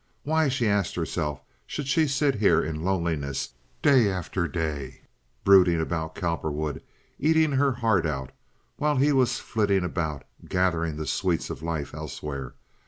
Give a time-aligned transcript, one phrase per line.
[0.23, 3.53] Why, she asked herself, should she sit here in loneliness
[3.83, 5.01] day after day,
[5.43, 6.81] brooding about Cowperwood,
[7.19, 8.31] eating her heart out,
[8.77, 12.55] while he was flitting about gathering the sweets of life elsewhere?